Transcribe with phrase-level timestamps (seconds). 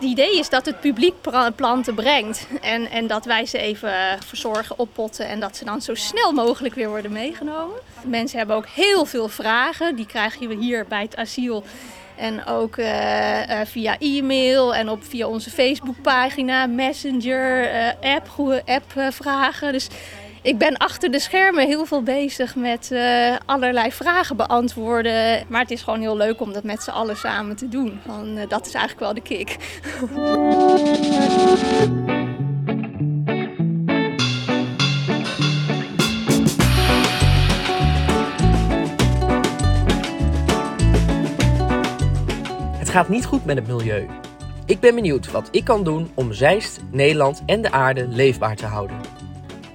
[0.00, 1.14] het idee is dat het publiek
[1.56, 2.46] planten brengt.
[2.60, 3.92] En, en dat wij ze even
[4.26, 7.76] verzorgen, oppotten en dat ze dan zo snel mogelijk weer worden meegenomen.
[8.04, 9.96] Mensen hebben ook heel veel vragen.
[9.96, 11.64] Die krijgen we hier bij het asiel.
[12.16, 19.72] En ook uh, via e-mail en op, via onze Facebookpagina, Messenger, uh, app, app vragen.
[19.72, 19.88] Dus
[20.42, 25.44] ik ben achter de schermen heel veel bezig met uh, allerlei vragen beantwoorden.
[25.48, 28.00] Maar het is gewoon heel leuk om dat met z'n allen samen te doen.
[28.06, 29.56] Van, uh, dat is eigenlijk wel de kick.
[42.78, 44.06] Het gaat niet goed met het milieu.
[44.66, 48.66] Ik ben benieuwd wat ik kan doen om Zeist, Nederland en de aarde leefbaar te
[48.66, 49.19] houden.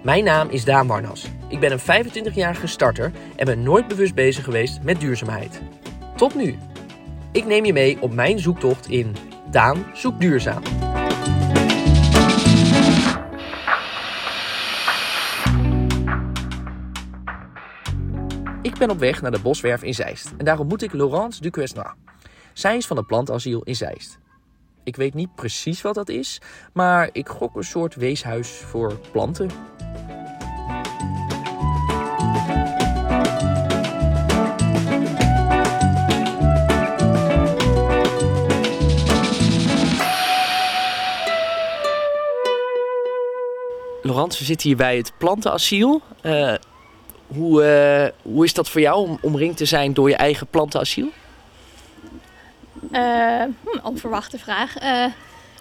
[0.06, 1.28] Mijn naam is Daan Warnas.
[1.48, 5.62] Ik ben een 25-jarige starter en ben nooit bewust bezig geweest met duurzaamheid.
[6.16, 6.58] Tot nu.
[7.32, 9.16] Ik neem je mee op mijn zoektocht in
[9.52, 10.62] Daan zoekt duurzaam.
[18.62, 21.94] Ik ben op weg naar de Boswerf in Zeist en daar ontmoet ik Laurence Duquesnoy.
[22.54, 24.20] Zij is van het plantasiel in Zeist.
[24.84, 26.42] Ik weet niet precies wat dat is,
[26.74, 29.50] maar ik gok een soort weeshuis voor planten.
[44.16, 46.02] We zitten hier bij het plantenasiel.
[46.24, 46.54] Uh,
[47.28, 51.10] hoe, uh, hoe is dat voor jou om omringd te zijn door je eigen plantenasiel?
[52.92, 54.74] Uh, hm, onverwachte vraag.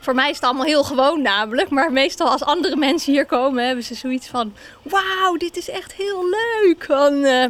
[0.01, 1.71] voor mij is het allemaal heel gewoon namelijk.
[1.71, 4.55] Maar meestal als andere mensen hier komen hebben ze zoiets van...
[4.83, 6.89] Wauw, dit is echt heel leuk.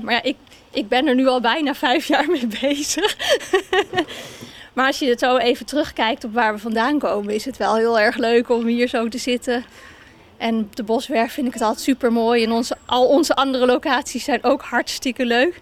[0.03, 0.37] Maar ja, ik,
[0.71, 3.17] ik ben er nu al bijna vijf jaar mee bezig.
[4.75, 7.35] maar als je het zo even terugkijkt op waar we vandaan komen...
[7.35, 9.65] is het wel heel erg leuk om hier zo te zitten
[10.45, 12.45] en op de Boswerf vind ik het altijd super mooi.
[12.45, 15.61] En onze, al onze andere locaties zijn ook hartstikke leuk.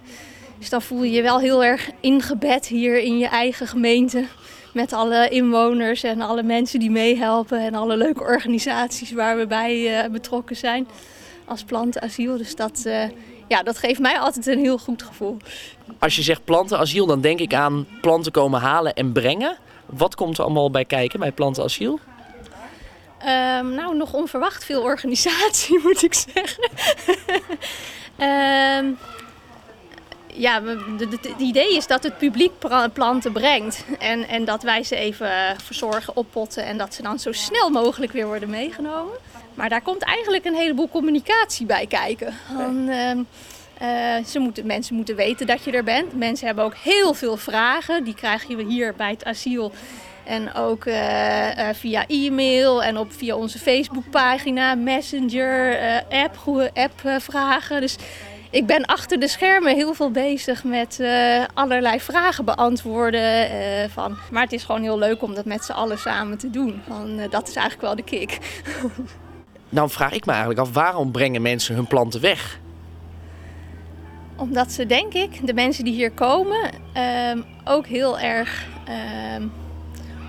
[0.59, 4.25] Dus dan voel je je wel heel erg ingebed hier in je eigen gemeente.
[4.72, 7.59] Met alle inwoners en alle mensen die meehelpen.
[7.60, 10.88] En alle leuke organisaties waar we bij uh, betrokken zijn.
[11.44, 12.37] Als plantenasiel.
[12.37, 13.04] Dus dat, uh,
[13.48, 15.37] ja, dat geeft mij altijd een heel goed gevoel.
[15.98, 19.56] Als je zegt plantenasiel, dan denk ik aan planten komen halen en brengen.
[19.87, 22.00] Wat komt er allemaal bij kijken bij plantenasiel?
[23.27, 26.71] Um, nou, nog onverwacht veel organisatie, moet ik zeggen.
[28.19, 28.99] um,
[30.34, 30.62] ja,
[31.10, 32.53] het idee is dat het publiek
[32.93, 33.84] planten brengt.
[33.99, 35.31] En, en dat wij ze even
[35.62, 39.15] verzorgen, oppotten en dat ze dan zo snel mogelijk weer worden meegenomen.
[39.54, 42.34] Maar daar komt eigenlijk een heleboel communicatie bij kijken.
[42.59, 42.89] Um,
[43.83, 46.15] uh, ze moeten, mensen moeten weten dat je er bent.
[46.15, 48.04] Mensen hebben ook heel veel vragen.
[48.04, 49.72] Die krijgen we hier bij het asiel.
[50.25, 56.71] En ook uh, uh, via e-mail en op, via onze Facebookpagina, Messenger, uh, app, goede
[56.75, 57.81] app vragen.
[57.81, 57.97] Dus
[58.50, 61.00] ik ben achter de schermen heel veel bezig met
[61.55, 63.50] allerlei vragen beantwoorden.
[63.91, 64.16] van.
[64.31, 66.81] Maar het is gewoon heel leuk om dat met z'n allen samen te doen.
[66.89, 68.39] Van, dat is eigenlijk wel de kick.
[69.69, 72.60] nou vraag ik me eigenlijk af, waarom brengen mensen hun planten weg?
[74.37, 78.66] Omdat ze, denk ik, de mensen die hier komen, ehm, ook heel erg...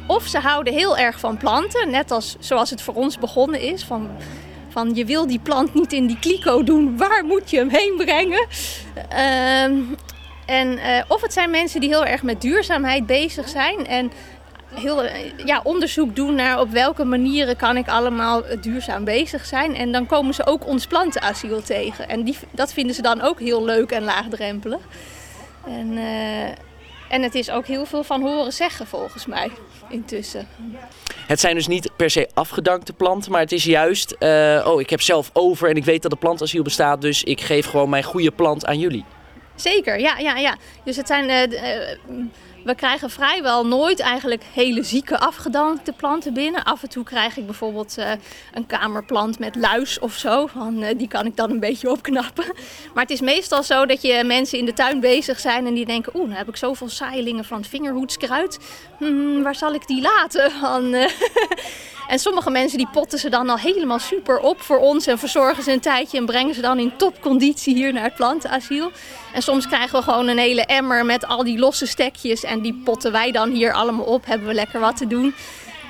[0.03, 3.59] Ehm, of ze houden heel erg van planten, net als zoals het voor ons begonnen
[3.59, 3.83] is.
[3.83, 4.09] Van,
[4.69, 7.93] van je wil die plant niet in die kliko doen, waar moet je hem heen
[7.97, 8.47] brengen?
[9.13, 9.63] Uh,
[10.45, 14.11] en, uh, of het zijn mensen die heel erg met duurzaamheid bezig zijn en
[14.73, 15.03] heel,
[15.45, 19.75] ja, onderzoek doen naar op welke manieren kan ik allemaal duurzaam bezig zijn.
[19.75, 22.09] En dan komen ze ook ons plantenasiel tegen.
[22.09, 24.81] En die, dat vinden ze dan ook heel leuk en laagdrempelig.
[25.67, 26.03] En, uh,
[27.13, 29.51] en het is ook heel veel van horen zeggen volgens mij
[29.89, 30.47] intussen.
[31.27, 34.89] Het zijn dus niet per se afgedankte planten, maar het is juist, uh, oh ik
[34.89, 38.03] heb zelf over en ik weet dat er plantasiel bestaat, dus ik geef gewoon mijn
[38.03, 39.05] goede plant aan jullie.
[39.55, 40.55] Zeker, ja, ja, ja.
[40.83, 42.25] Dus het zijn uh, uh,
[42.63, 46.63] we krijgen vrijwel nooit eigenlijk hele zieke afgedankte planten binnen.
[46.63, 48.11] Af en toe krijg ik bijvoorbeeld uh,
[48.53, 50.47] een kamerplant met luis of zo.
[50.47, 52.45] Van, uh, die kan ik dan een beetje opknappen.
[52.93, 55.85] Maar het is meestal zo dat je mensen in de tuin bezig zijn en die
[55.85, 56.15] denken...
[56.15, 58.59] oeh, nou heb ik zoveel saailingen van het vingerhoedskruid.
[58.97, 60.51] Hmm, waar zal ik die laten?
[60.63, 61.07] Van, uh,
[62.07, 65.63] En sommige mensen die potten ze dan al helemaal super op voor ons en verzorgen
[65.63, 68.91] ze een tijdje en brengen ze dan in topconditie hier naar het plantenasiel.
[69.33, 72.81] En soms krijgen we gewoon een hele emmer met al die losse stekjes en die
[72.83, 75.33] potten wij dan hier allemaal op, hebben we lekker wat te doen.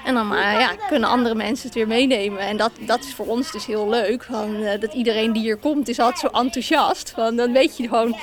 [0.06, 2.40] En dan maar, ja, kunnen andere mensen het weer meenemen.
[2.40, 4.24] En dat, dat is voor ons dus heel leuk.
[4.24, 7.12] Van, uh, dat iedereen die hier komt is altijd zo enthousiast.
[7.16, 8.16] Van, dan weet je gewoon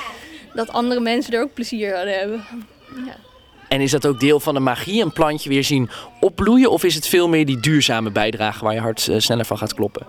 [0.54, 2.44] dat andere mensen er ook plezier aan hebben.
[3.06, 3.16] Ja.
[3.70, 5.90] En is dat ook deel van de magie, een plantje weer zien
[6.20, 6.70] opbloeien?
[6.70, 9.75] Of is het veel meer die duurzame bijdrage waar je hart eh, sneller van gaat
[9.75, 10.06] kloppen?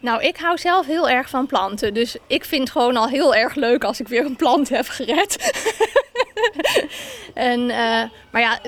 [0.00, 1.94] Nou, ik hou zelf heel erg van planten.
[1.94, 4.88] Dus ik vind het gewoon al heel erg leuk als ik weer een plant heb
[4.88, 5.52] gered.
[7.34, 8.60] en, uh, maar ja,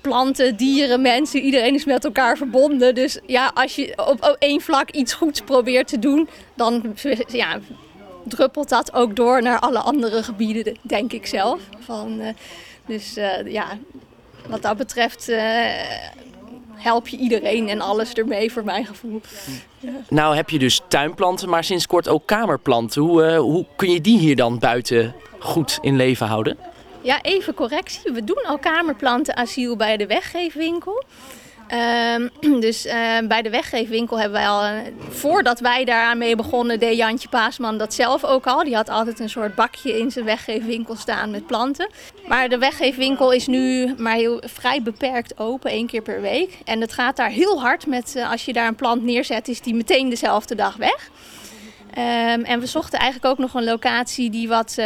[0.00, 2.94] planten, dieren, mensen, iedereen is met elkaar verbonden.
[2.94, 6.94] Dus ja, als je op één vlak iets goeds probeert te doen, dan
[7.28, 7.58] ja,
[8.24, 11.60] druppelt dat ook door naar alle andere gebieden, denk ik zelf.
[11.80, 12.28] Van, uh,
[12.86, 13.78] dus uh, ja,
[14.48, 15.38] wat dat betreft uh,
[16.74, 19.20] help je iedereen en alles ermee, voor mijn gevoel.
[19.78, 19.90] Ja.
[20.08, 23.02] Nou heb je dus tuinplanten, maar sinds kort ook kamerplanten.
[23.02, 26.56] Hoe, hoe kun je die hier dan buiten goed in leven houden?
[27.00, 28.12] Ja, even correctie.
[28.12, 31.04] We doen al kamerplantenasiel bij de weggeefwinkel.
[31.72, 32.92] Um, dus uh,
[33.28, 37.94] bij de weggeefwinkel hebben wij al, voordat wij daar mee begonnen, deed Jantje Paasman dat
[37.94, 38.64] zelf ook al.
[38.64, 41.88] Die had altijd een soort bakje in zijn weggeefwinkel staan met planten.
[42.26, 46.58] Maar de weggeefwinkel is nu maar heel, vrij beperkt open, één keer per week.
[46.64, 49.60] En het gaat daar heel hard met, uh, als je daar een plant neerzet, is
[49.60, 51.10] die meteen dezelfde dag weg.
[51.98, 54.76] Um, en we zochten eigenlijk ook nog een locatie die wat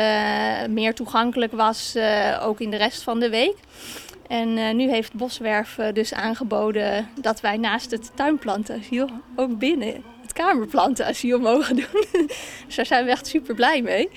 [0.69, 1.97] meer toegankelijk was,
[2.43, 3.57] ook in de rest van de week.
[4.29, 10.03] En uh, nu heeft Boswerf uh, dus aangeboden dat wij naast het tuinplantenasiel ook binnen
[10.23, 12.05] het kamerplantenasiel mogen doen.
[12.67, 14.09] dus daar zijn we echt super blij mee.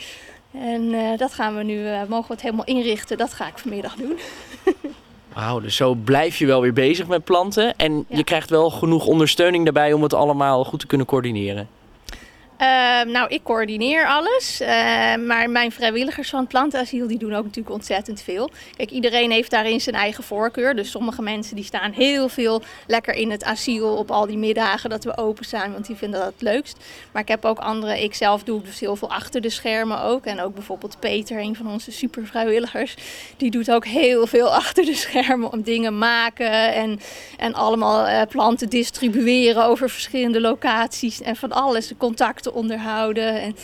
[0.52, 3.18] En uh, dat gaan we nu, mogen we het helemaal inrichten.
[3.18, 4.18] Dat ga ik vanmiddag doen.
[5.34, 7.76] Wauw, dus zo blijf je wel weer bezig met planten.
[7.76, 8.18] En ja.
[8.18, 11.68] je krijgt wel genoeg ondersteuning daarbij om het allemaal goed te kunnen coördineren.
[12.62, 14.62] Uh, nou, ik coördineer alles.
[14.62, 14.68] Uh,
[15.16, 18.50] maar mijn vrijwilligers van plantenasiel die doen ook natuurlijk ontzettend veel.
[18.78, 20.76] Kijk, iedereen heeft daarin zijn eigen voorkeur.
[20.76, 24.90] Dus sommige mensen die staan heel veel lekker in het asiel op al die middagen
[24.90, 25.72] dat we open zijn.
[25.72, 26.78] Want die vinden dat het leukst.
[27.12, 30.26] Maar ik heb ook andere, ik zelf doe dus heel veel achter de schermen ook.
[30.26, 32.96] En ook bijvoorbeeld Peter, een van onze super vrijwilligers.
[33.38, 36.74] Die doet ook heel veel achter de schermen om dingen maken.
[36.74, 37.00] En,
[37.38, 41.22] en allemaal uh, planten distribueren over verschillende locaties.
[41.22, 43.42] En van alles, contacten onderhouden.
[43.42, 43.56] En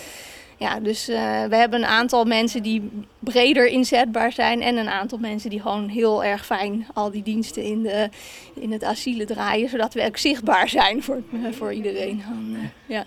[0.57, 1.15] ja, dus uh,
[1.49, 2.89] we hebben een aantal mensen die
[3.19, 7.63] breder inzetbaar zijn en een aantal mensen die gewoon heel erg fijn al die diensten
[7.63, 8.09] in, de,
[8.53, 12.23] in het asiel draaien, zodat we ook zichtbaar zijn voor, uh, voor iedereen.
[12.27, 13.03] En, uh, ja.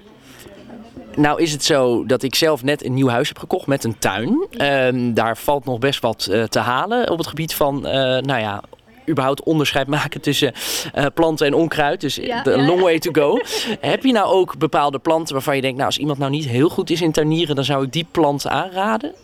[1.16, 3.98] Nou is het zo dat ik zelf net een nieuw huis heb gekocht met een
[3.98, 4.46] tuin.
[4.50, 8.62] Uh, daar valt nog best wat te halen op het gebied van, nou ja,
[9.08, 10.52] überhaupt onderscheid maken tussen
[10.94, 12.00] uh, planten en onkruid.
[12.00, 13.38] Dus ja, de ja, long way to go.
[13.81, 16.69] Heb je nou ook bepaalde planten waarvan je denkt, nou als iemand nou niet heel
[16.69, 19.14] goed is in tuinieren, dan zou ik die planten aanraden?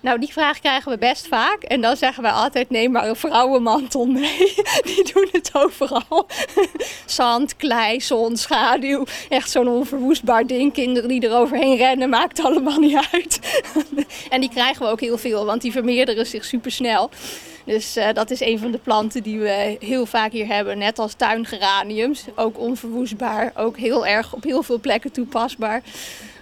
[0.00, 1.62] Nou, die vraag krijgen we best vaak.
[1.62, 4.54] En dan zeggen wij altijd: neem maar een vrouwenmantel mee.
[4.84, 6.26] Die doen het overal.
[7.06, 9.04] Zand, klei, zon, schaduw.
[9.28, 10.72] Echt zo'n onverwoestbaar ding.
[10.72, 13.62] Kinderen die er overheen rennen, maakt allemaal niet uit.
[14.30, 17.10] en die krijgen we ook heel veel, want die vermeerderen zich super snel.
[17.64, 20.78] Dus uh, dat is een van de planten die we heel vaak hier hebben.
[20.78, 22.24] Net als tuingeraniums.
[22.34, 23.52] Ook onverwoestbaar.
[23.56, 25.82] Ook heel erg op heel veel plekken toepasbaar.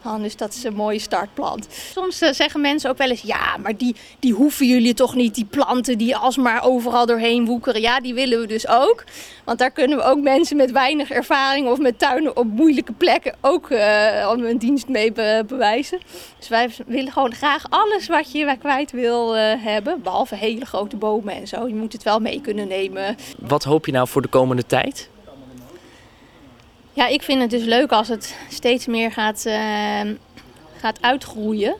[0.09, 1.67] Oh, dus dat is een mooie startplant.
[1.93, 5.35] Soms uh, zeggen mensen ook wel eens: ja, maar die, die hoeven jullie toch niet,
[5.35, 7.81] die planten die alsmaar overal doorheen woekeren.
[7.81, 9.05] Ja, die willen we dus ook.
[9.45, 13.35] Want daar kunnen we ook mensen met weinig ervaring of met tuinen op moeilijke plekken
[13.41, 15.99] ook uh, een dienst mee be bewijzen.
[16.39, 20.03] Dus wij willen gewoon graag alles wat je kwijt wil uh, hebben.
[20.03, 21.69] Behalve hele grote bomen en zo.
[21.69, 23.17] Je moet het wel mee kunnen nemen.
[23.39, 25.09] Wat hoop je nou voor de komende tijd?
[26.99, 30.01] Ja, ik vind het dus leuk als het steeds meer gaat, uh,
[30.81, 31.75] gaat uitgroeien.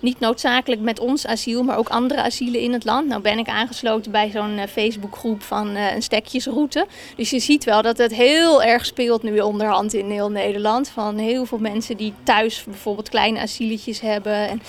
[0.00, 3.08] Niet noodzakelijk met ons asiel, maar ook andere asielen in het land.
[3.08, 6.86] Nou ben ik aangesloten bij zo'n uh, Facebookgroep van uh, een stekjesroute.
[7.16, 10.88] Dus je ziet wel dat het heel erg speelt nu onderhand in heel Nederland.
[10.88, 14.48] Van heel veel mensen die thuis bijvoorbeeld kleine asieletjes hebben.
[14.48, 14.62] En,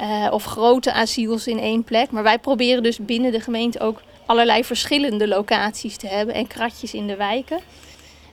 [0.00, 2.10] uh, of grote asiels in één plek.
[2.10, 6.34] Maar wij proberen dus binnen de gemeente ook allerlei verschillende locaties te hebben.
[6.34, 7.58] En kratjes in de wijken.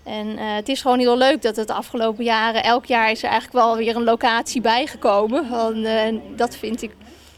[0.04, 3.30] En uh, het is gewoon heel leuk dat het afgelopen jaren, elk jaar is er
[3.30, 5.46] eigenlijk wel weer een locatie bijgekomen.
[5.76, 6.92] Uh, dat vind ik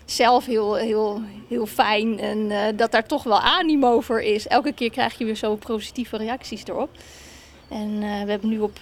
[0.05, 4.48] zelf heel, heel, heel fijn en uh, dat daar toch wel animo voor is.
[4.48, 6.89] Elke keer krijg je weer zo positieve reacties erop.
[7.70, 8.77] En we hebben nu op,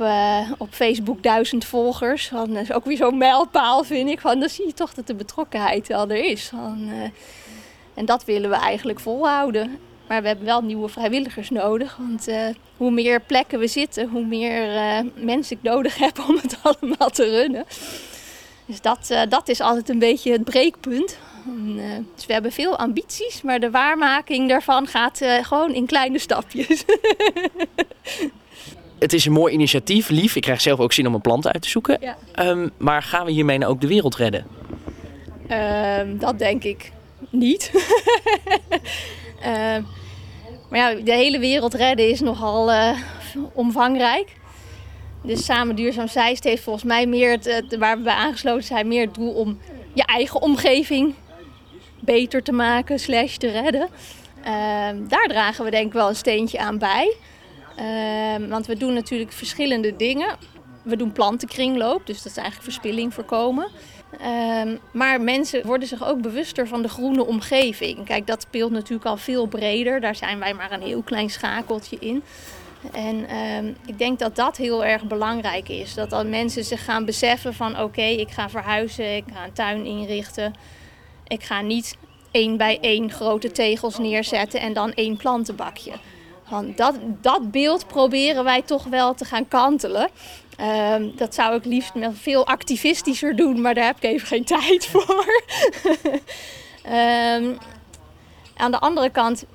[0.58, 2.30] op Facebook duizend volgers.
[2.30, 4.22] Dat is ook weer zo'n mijlpaal, vind ik.
[4.22, 6.52] Dan zie je toch dat de betrokkenheid al er is.
[7.94, 9.80] En dat willen we eigenlijk volhouden.
[10.12, 11.98] Maar we hebben wel nieuwe vrijwilligers nodig.
[11.98, 16.40] Want uh, hoe meer plekken we zitten, hoe meer uh, mensen ik nodig heb om
[16.42, 17.66] het allemaal te runnen.
[18.66, 21.18] Dus dat, uh, dat is altijd een beetje het breekpunt.
[21.46, 21.76] En,
[22.16, 26.84] dus we hebben veel ambities, maar de waarmaking daarvan gaat gewoon in kleine stapjes.
[29.00, 30.36] het is een mooi initiatief, lief.
[30.36, 31.98] Ik krijg zelf ook zin om een plant uit te zoeken.
[32.02, 32.18] Ja.
[32.50, 34.46] Um, maar gaan we hiermee nou ook de wereld redden?
[36.00, 36.92] Um, dat denk ik.
[37.30, 37.72] niet.
[39.46, 39.86] uh,
[40.70, 42.98] maar ja, de hele wereld redden is nogal uh,
[43.54, 44.36] omvangrijk.
[45.24, 49.06] Dus Samen Duurzaam Zeist heeft volgens mij meer, het, waar we bij aangesloten zijn, meer
[49.06, 49.60] het doel om
[49.94, 51.16] je eigen omgeving
[52.00, 53.90] beter te maken, slash te redden.
[54.40, 54.48] Uh,
[55.08, 57.16] daar dragen we denk ik wel een steentje aan bij.
[57.80, 60.38] Uh, want we doen natuurlijk verschillende dingen.
[60.84, 63.68] We doen plantenkringloop, dus dat is eigenlijk verspilling voorkomen.
[64.14, 68.06] Um, maar mensen worden zich ook bewuster van de groene omgeving.
[68.06, 70.02] Kijk, dat speelt natuurlijk al veel breder.
[70.02, 72.24] Daar zijn wij maar een heel klein schakeltje in.
[72.92, 75.94] En um, ik denk dat dat heel erg belangrijk is.
[75.94, 79.86] Dat dan mensen zich gaan beseffen van oké, ik ga verhuizen, ik ga een tuin
[79.86, 80.54] inrichten.
[81.28, 81.98] Ik ga niet
[82.32, 85.92] één bij één grote tegels neerzetten en dan één plantenbakje.
[86.50, 90.10] Want dat, dat beeld proberen wij toch wel te gaan kantelen.
[90.62, 94.86] Um, dat zou ik liefst veel activistischer doen, maar daar heb ik even geen tijd
[94.86, 95.42] voor.
[96.86, 97.58] um,
[98.64, 99.46] aan de andere kant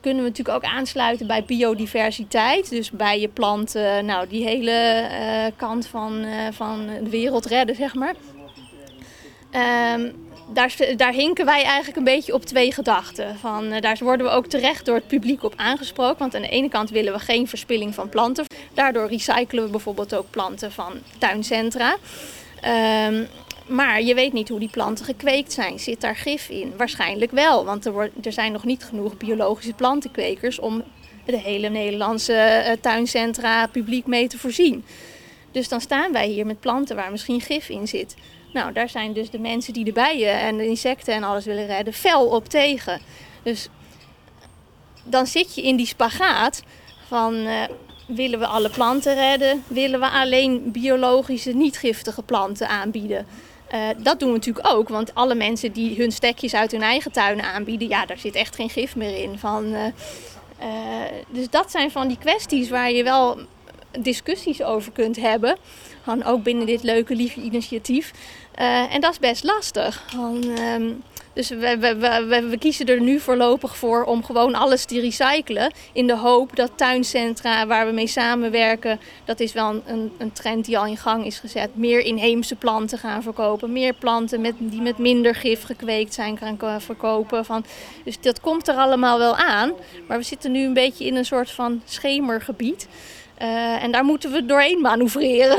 [0.00, 2.70] kunnen we natuurlijk ook aansluiten bij biodiversiteit.
[2.70, 7.76] Dus bij je planten, nou die hele uh, kant van, uh, van de wereld redden,
[7.76, 8.14] zeg maar.
[9.94, 13.36] Um, daar, daar hinken wij eigenlijk een beetje op twee gedachten.
[13.38, 16.18] Van, uh, daar worden we ook terecht door het publiek op aangesproken.
[16.18, 18.44] Want aan de ene kant willen we geen verspilling van planten.
[18.74, 21.96] Daardoor recyclen we bijvoorbeeld ook planten van tuincentra.
[23.06, 23.26] Um,
[23.66, 25.78] maar je weet niet hoe die planten gekweekt zijn.
[25.78, 26.72] Zit daar gif in?
[26.76, 30.82] Waarschijnlijk wel, want er, wordt, er zijn nog niet genoeg biologische plantenkwekers om
[31.24, 34.84] de hele Nederlandse uh, tuincentra publiek mee te voorzien.
[35.50, 38.14] Dus dan staan wij hier met planten waar misschien gif in zit.
[38.54, 41.66] Nou, daar zijn dus de mensen die de bijen en de insecten en alles willen
[41.66, 43.00] redden fel op tegen.
[43.42, 43.68] Dus
[45.04, 46.62] dan zit je in die spagaat
[47.06, 47.62] van uh,
[48.06, 49.64] willen we alle planten redden?
[49.66, 53.26] Willen we alleen biologische, niet giftige planten aanbieden?
[53.74, 57.12] Uh, dat doen we natuurlijk ook, want alle mensen die hun stekjes uit hun eigen
[57.12, 59.38] tuin aanbieden, ja, daar zit echt geen gif meer in.
[59.38, 59.80] Van, uh,
[61.28, 63.38] dus dat zijn van die kwesties waar je wel
[64.00, 65.56] discussies over kunt hebben.
[66.04, 68.12] Van ook binnen dit leuke, lieve initiatief.
[68.60, 70.04] Uh, en dat is best lastig.
[70.16, 71.02] Um,
[71.34, 71.96] dus we, we,
[72.28, 75.72] we, we, kiezen er nu voorlopig voor om gewoon alles te recyclen.
[75.92, 80.64] In de hoop dat tuincentra waar we mee samenwerken, dat is wel een, een trend
[80.64, 81.76] die al in gang is gezet.
[81.76, 83.72] Meer inheemse planten gaan verkopen.
[83.72, 87.44] Meer planten met, die met minder gif gekweekt zijn gaan verkopen.
[87.44, 87.64] Van,
[88.04, 89.72] dus dat komt er allemaal wel aan.
[90.08, 92.88] Maar we zitten nu een beetje in een soort van schemergebied.
[93.44, 95.58] Uh, en daar moeten we doorheen manoeuvreren.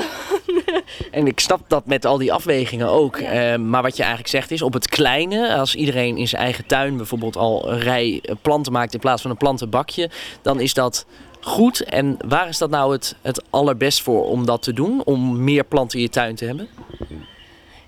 [1.12, 3.20] en ik snap dat met al die afwegingen ook.
[3.20, 3.54] Ja.
[3.54, 6.66] Uh, maar wat je eigenlijk zegt is op het kleine, als iedereen in zijn eigen
[6.66, 10.10] tuin bijvoorbeeld al een rij planten maakt in plaats van een plantenbakje,
[10.42, 11.06] dan is dat
[11.42, 11.84] goed.
[11.84, 15.02] En waar is dat nou het, het allerbest voor om dat te doen?
[15.04, 16.68] Om meer planten in je tuin te hebben?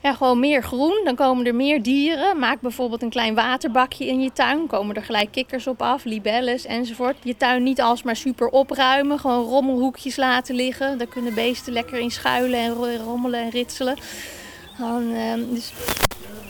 [0.07, 1.01] Ja, gewoon meer groen.
[1.03, 2.39] Dan komen er meer dieren.
[2.39, 4.67] Maak bijvoorbeeld een klein waterbakje in je tuin.
[4.67, 7.15] Komen er gelijk kikkers op af, libelles enzovoort.
[7.23, 9.19] Je tuin niet alsmaar super opruimen.
[9.19, 10.97] Gewoon rommelhoekjes laten liggen.
[10.97, 12.73] Daar kunnen beesten lekker in schuilen en
[13.03, 13.97] rommelen en ritselen.
[14.79, 15.73] Uh, dus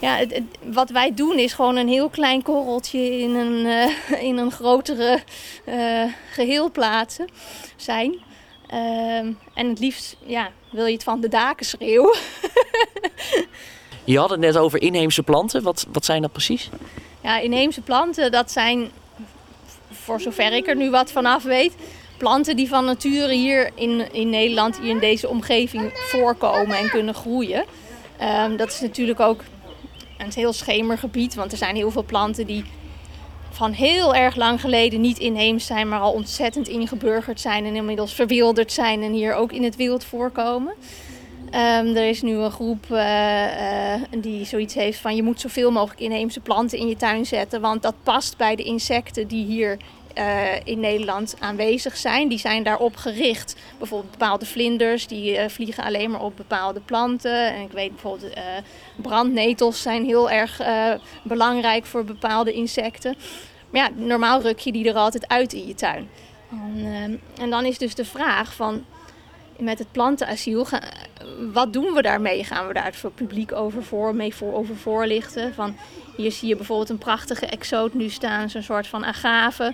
[0.02, 0.20] ja,
[0.64, 5.20] wat wij doen is gewoon een heel klein korreltje in een, uh, in een grotere
[5.66, 7.28] uh, geheel plaatsen
[7.76, 8.20] zijn.
[8.74, 9.18] Uh,
[9.54, 12.18] en het liefst ja, wil je het van de daken schreeuwen.
[14.04, 15.64] je had het net over inheemse planten.
[15.64, 16.70] Wat, wat zijn dat precies?
[17.22, 18.92] Ja, inheemse planten, dat zijn,
[19.92, 21.74] voor zover ik er nu wat vanaf weet,
[22.18, 27.14] planten die van nature hier in, in Nederland, hier in deze omgeving voorkomen en kunnen
[27.14, 27.66] groeien.
[28.22, 29.44] Um, dat is natuurlijk ook
[30.18, 32.66] een heel schemergebied, want er zijn heel veel planten die
[33.58, 38.14] van heel erg lang geleden niet inheems zijn, maar al ontzettend ingeburgerd zijn en inmiddels
[38.14, 40.74] verwilderd zijn en hier ook in het wild voorkomen.
[41.46, 45.72] Um, er is nu een groep uh, uh, die zoiets heeft van je moet zoveel
[45.72, 49.78] mogelijk inheemse planten in je tuin zetten, want dat past bij de insecten die hier
[50.18, 52.28] uh, in Nederland aanwezig zijn.
[52.28, 53.56] Die zijn daarop gericht.
[53.78, 57.54] Bijvoorbeeld bepaalde vlinders die vliegen alleen maar op bepaalde planten.
[57.54, 58.34] En ik weet bijvoorbeeld
[58.96, 60.62] brandnetels zijn heel erg
[61.24, 63.16] belangrijk voor bepaalde insecten.
[63.70, 66.10] Maar ja, normaal ruk je die er altijd uit in je tuin.
[66.50, 68.86] En, en dan is dus de vraag van
[69.60, 70.68] met het plantenasiel,
[71.54, 72.44] wat doen we daarmee?
[72.44, 75.54] Gaan we daar het voor publiek over, voor, mee voor, over voorlichten?
[75.54, 75.76] Van,
[76.16, 79.74] hier zie je bijvoorbeeld een prachtige exoot nu staan, zo'n soort van agave.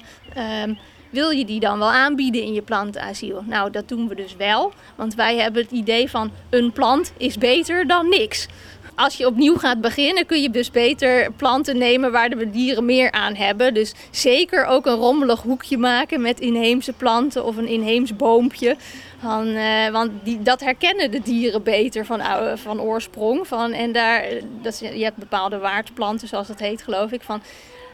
[0.63, 0.78] Um,
[1.10, 3.44] wil je die dan wel aanbieden in je plantenasiel?
[3.46, 7.38] Nou, dat doen we dus wel, want wij hebben het idee van een plant is
[7.38, 8.48] beter dan niks.
[8.95, 13.12] Als je opnieuw gaat beginnen, kun je dus beter planten nemen waar de dieren meer
[13.12, 13.73] aan hebben.
[13.73, 18.75] Dus zeker ook een rommelig hoekje maken met inheemse planten of een inheems boompje.
[19.23, 22.21] Eh, want die, dat herkennen de dieren beter van,
[22.57, 23.47] van oorsprong.
[23.47, 24.25] Van, en daar,
[24.62, 27.21] dat, je hebt bepaalde waardplanten, zoals dat heet, geloof ik.
[27.21, 27.41] Van,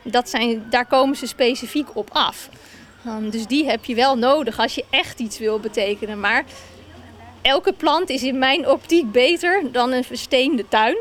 [0.03, 2.49] dat zijn, daar komen ze specifiek op af.
[3.29, 6.19] Dus die heb je wel nodig als je echt iets wil betekenen.
[6.19, 6.43] Maar
[7.41, 10.97] elke plant is in mijn optiek beter dan een versteende tuin.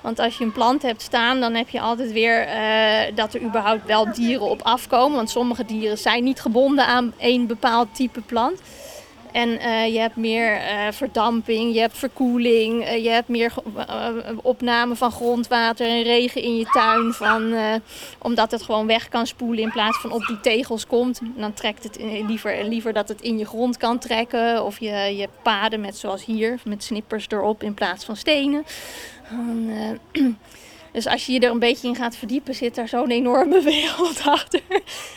[0.00, 3.42] Want als je een plant hebt staan, dan heb je altijd weer uh, dat er
[3.42, 5.16] überhaupt wel dieren op afkomen.
[5.16, 8.60] Want sommige dieren zijn niet gebonden aan één bepaald type plant.
[9.32, 13.52] En uh, je hebt meer uh, verdamping, je hebt verkoeling, uh, je hebt meer
[14.42, 17.12] opname van grondwater en regen in je tuin.
[17.12, 17.54] Van,
[18.18, 21.20] omdat het gewoon weg kan spoelen in plaats van op die tegels komt.
[21.36, 24.64] Dan trekt het liever, liever dat het in je grond kan trekken.
[24.64, 28.64] Of je, je paden met zoals hier, met snippers erop in plaats van stenen.
[29.30, 29.70] Dan,
[30.92, 34.20] dus als je je er een beetje in gaat verdiepen, zit daar zo'n enorme wereld
[34.24, 34.60] achter.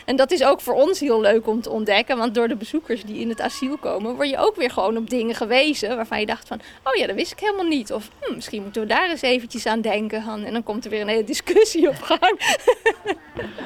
[0.04, 2.16] En dat is ook voor ons heel leuk om te ontdekken.
[2.16, 5.10] Want door de bezoekers die in het asiel komen, word je ook weer gewoon op
[5.10, 7.92] dingen gewezen waarvan je dacht van, oh ja, dat wist ik helemaal niet.
[7.92, 10.24] Of hm, misschien moeten we daar eens eventjes aan denken.
[10.44, 12.38] En dan komt er weer een hele discussie op gang.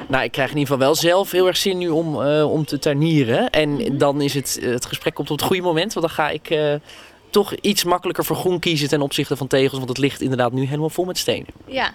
[0.07, 2.65] Nou, ik krijg in ieder geval wel zelf heel erg zin nu om, uh, om
[2.65, 3.49] te tuinieren.
[3.49, 3.97] En mhm.
[3.97, 6.49] dan is het, het gesprek komt op het goede moment, want dan ga ik...
[6.49, 6.73] Uh,
[7.31, 9.77] toch iets makkelijker voor groen kiezen ten opzichte van tegels.
[9.77, 11.47] Want het ligt inderdaad nu helemaal vol met stenen.
[11.65, 11.93] Ja,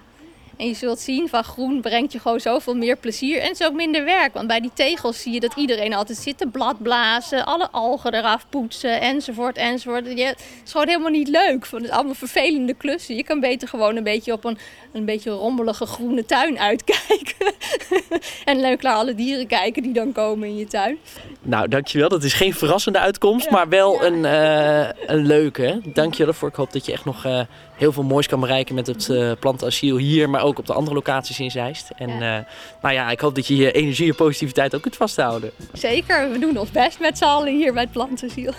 [0.57, 3.41] en je zult zien van groen brengt je gewoon zoveel meer plezier.
[3.41, 4.35] En het ook minder werk.
[4.35, 7.47] Want bij die tegels zie je dat iedereen altijd zit te bladblazen.
[7.47, 10.07] Alle algen eraf poetsen enzovoort enzovoort.
[10.07, 10.19] Het
[10.65, 11.67] is gewoon helemaal niet leuk.
[11.71, 13.17] Het is allemaal vervelende klussen.
[13.17, 14.59] Je kan beter gewoon een beetje op een,
[14.93, 17.55] een beetje rommelige groene tuin uitkijken.
[18.45, 20.99] en leuk naar alle dieren kijken die dan komen in je tuin.
[21.43, 22.09] Nou, dankjewel.
[22.09, 25.81] Dat is geen verrassende uitkomst, maar wel een, uh, een leuke.
[25.85, 26.49] Dankjewel ervoor.
[26.49, 27.41] Ik hoop dat je echt nog uh,
[27.75, 30.95] heel veel moois kan bereiken met het uh, plantenasiel hier, maar ook op de andere
[30.95, 31.91] locaties in Zeist.
[31.97, 32.47] En ja.
[32.83, 35.51] nou ja, ik hoop dat je je energie en positiviteit ook kunt vasthouden.
[35.73, 38.53] Zeker, we doen ons best met z'n allen hier bij het plantenasiel.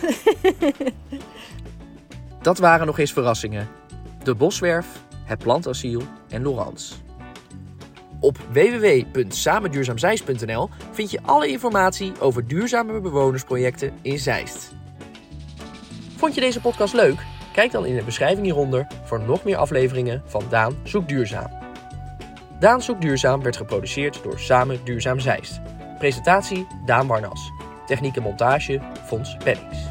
[2.41, 3.67] dat waren nog eens verrassingen.
[4.23, 4.87] De Boswerf,
[5.25, 6.93] het Plantasiel en Laurence.
[8.19, 14.75] Op www.samenduurzaamzeist.nl vind je alle informatie over duurzame bewonersprojecten in Zeist.
[16.15, 17.25] Vond je deze podcast leuk?
[17.53, 21.51] Kijk dan in de beschrijving hieronder voor nog meer afleveringen van Daan Zoekt Duurzaam.
[22.59, 25.59] Daan Zoekt Duurzaam werd geproduceerd door Samen Duurzaam Zeist.
[25.97, 27.51] Presentatie Daan Warnas.
[27.85, 29.86] Techniek en montage Fons Pennings.